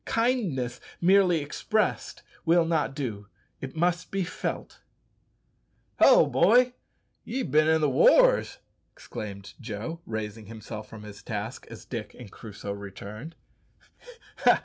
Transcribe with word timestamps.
Kindness 0.03 0.79
merely 0.99 1.41
expressed 1.43 2.23
will 2.43 2.65
not 2.65 2.95
do, 2.95 3.27
it 3.59 3.75
must 3.75 4.09
be 4.09 4.23
felt. 4.23 4.79
"Hallo, 5.99 6.25
boy, 6.25 6.73
ye've 7.23 7.51
bin 7.51 7.67
i' 7.67 7.77
the 7.77 7.87
wars!" 7.87 8.57
exclaimed 8.93 9.53
Joe, 9.61 10.01
raising 10.07 10.47
himself 10.47 10.89
from 10.89 11.03
his 11.03 11.21
task 11.21 11.67
as 11.69 11.85
Dick 11.85 12.15
and 12.17 12.31
Crusoe 12.31 12.71
returned. 12.73 13.35